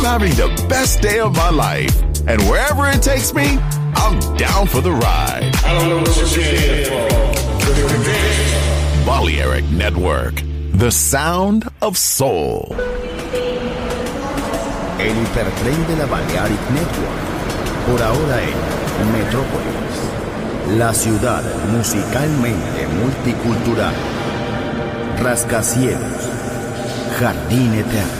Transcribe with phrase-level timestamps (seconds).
[0.00, 1.94] I'm having the best day of my life.
[2.26, 3.58] And wherever it takes me,
[3.96, 5.52] I'm down for the ride.
[5.62, 7.06] I don't know what you're here for.
[9.04, 10.42] Balearic Network,
[10.72, 12.74] the sound of soul.
[14.98, 17.20] El hipertren de la Balearic Network.
[17.86, 20.78] Por ahora en Metrópolis.
[20.78, 21.44] La ciudad
[21.76, 23.94] musicalmente multicultural.
[25.18, 26.30] Rascacielos.
[27.18, 28.19] Jardín eterno.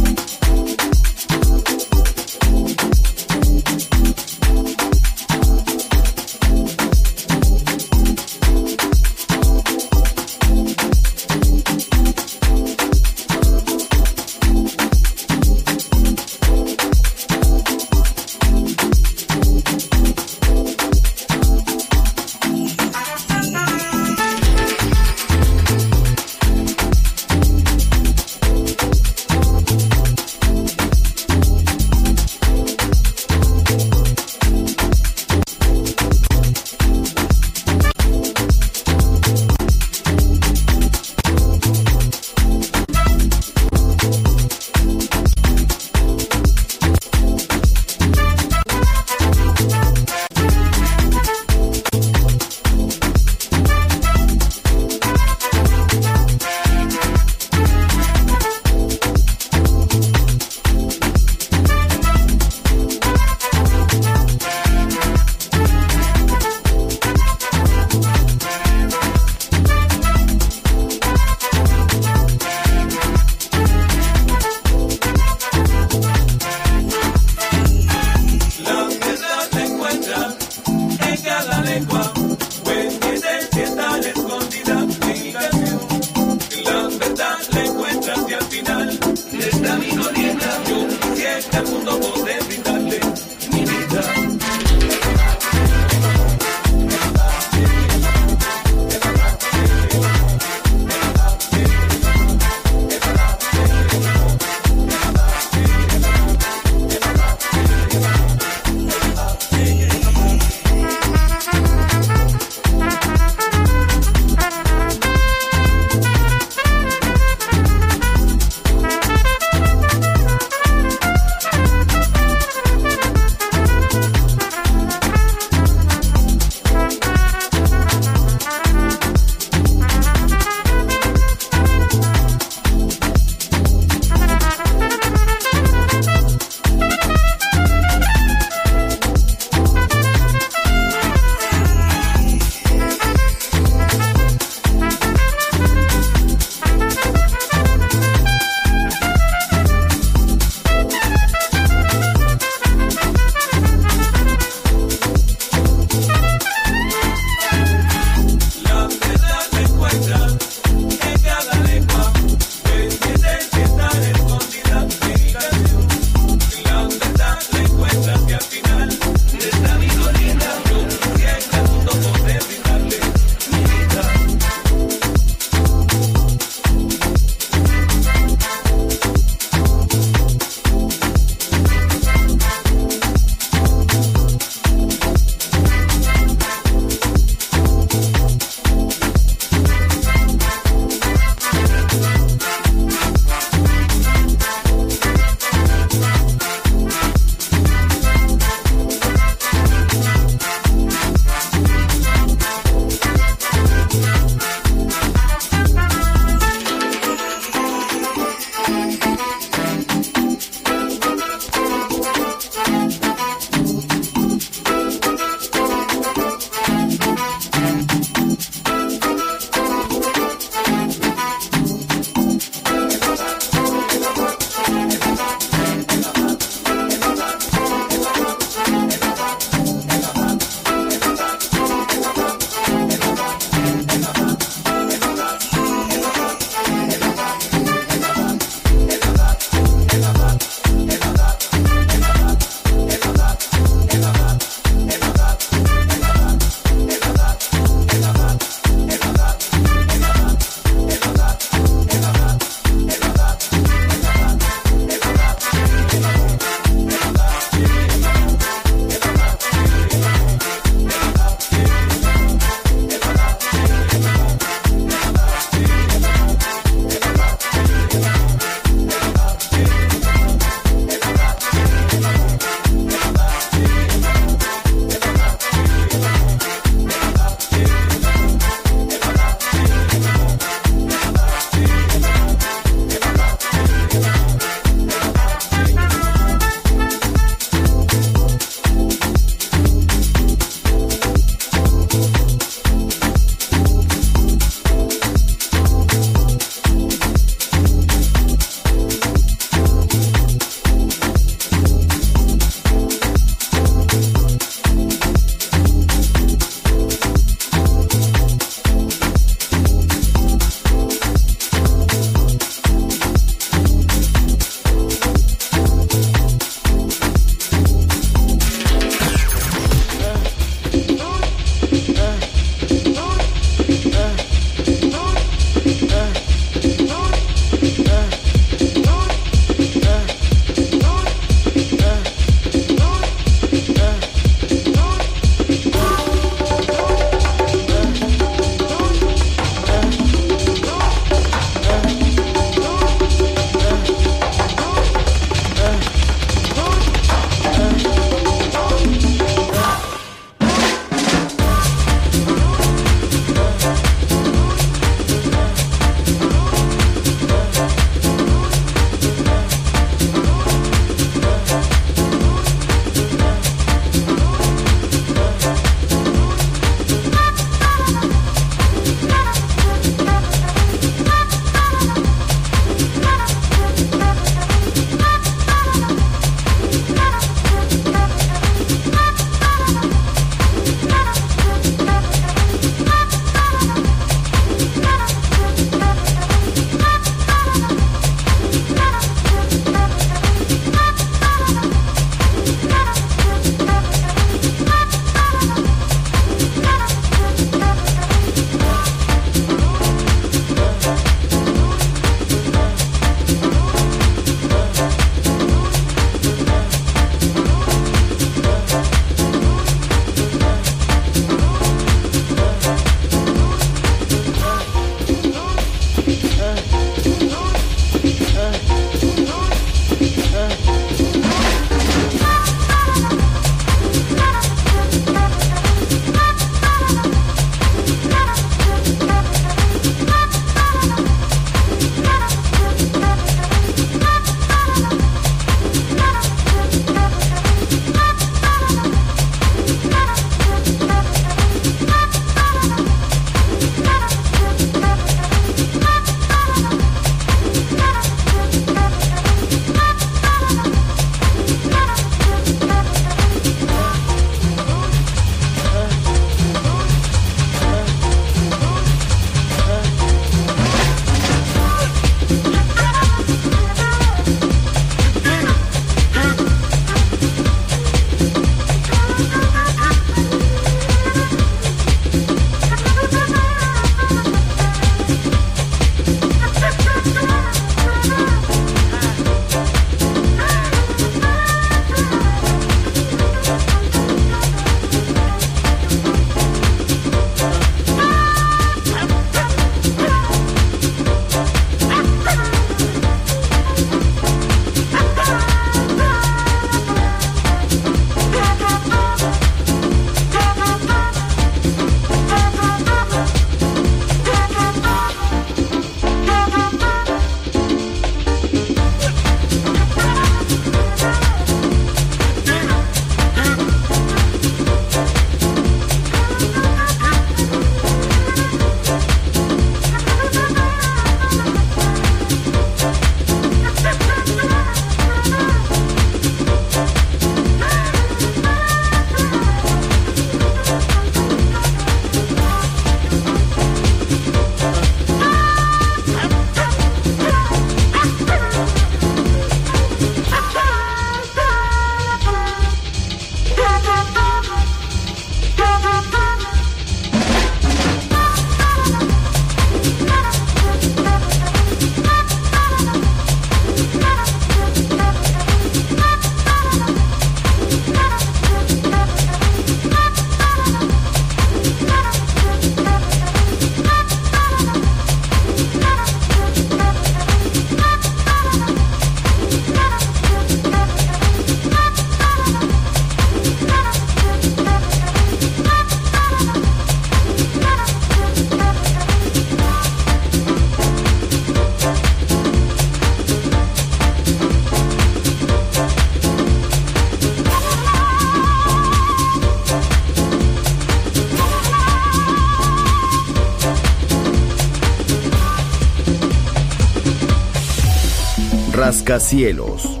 [599.12, 600.00] Rascacielos,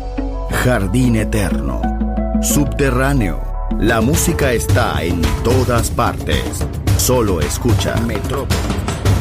[0.64, 1.82] jardín eterno,
[2.40, 3.42] subterráneo.
[3.78, 6.66] La música está en todas partes.
[6.96, 8.58] Solo escucha Metrópoli,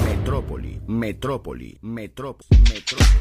[0.06, 3.21] Metrópoli, Metrópoli, Metrópoli, Metrópoli.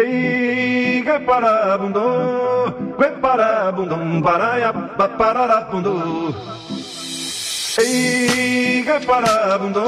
[0.00, 6.32] Ei, para bundu, que para bundum, para ba para bundu.
[7.76, 9.84] Piga para bundu,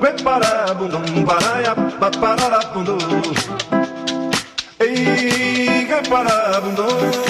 [0.00, 2.96] que para bundum, para ba para bundu.
[4.78, 7.29] Piga para bundu.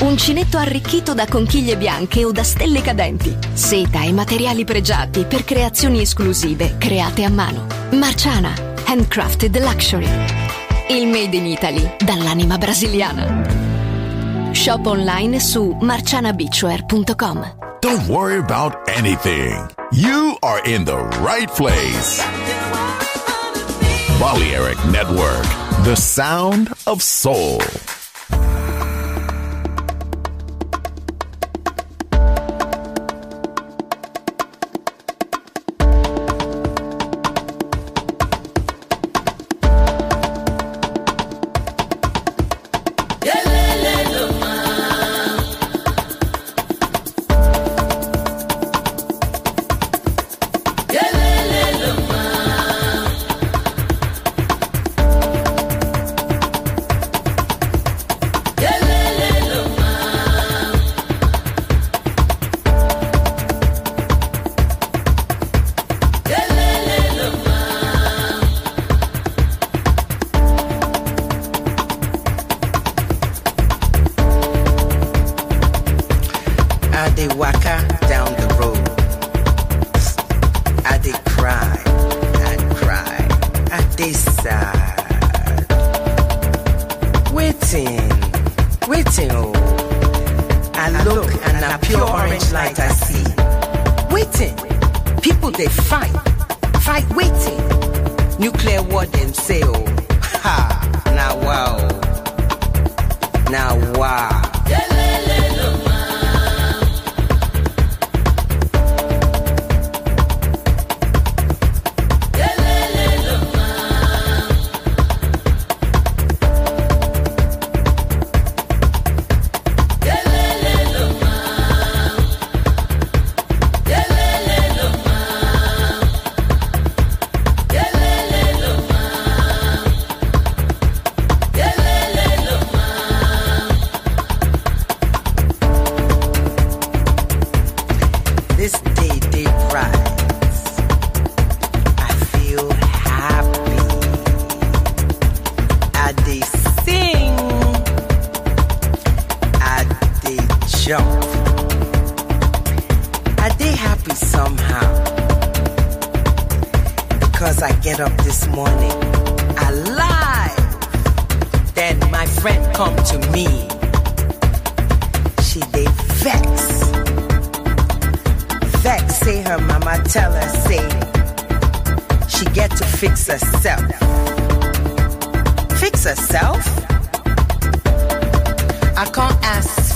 [0.00, 3.36] Uncinetto arricchito da conchiglie bianche o da stelle cadenti.
[3.52, 7.66] Seta e materiali pregiati per creazioni esclusive create a mano.
[7.90, 8.54] Marciana,
[8.86, 10.08] handcrafted luxury.
[10.88, 14.52] Il made in Italy dall'anima brasiliana.
[14.52, 17.54] Shop online su marcianabeachwear.com.
[17.80, 19.68] Don't worry about anything.
[19.92, 22.22] You are in the right place.
[24.18, 25.46] Balearic Network,
[25.84, 27.58] the sound of soul.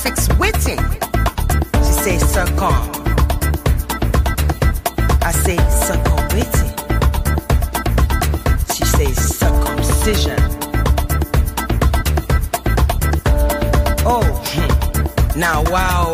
[0.05, 0.79] Fix waiting.
[1.79, 2.61] She say, suck.
[5.23, 6.73] I say, suck waiting.
[8.75, 10.39] She say, circumcision.
[14.05, 15.41] Oh, hmm.
[15.41, 16.14] now wow.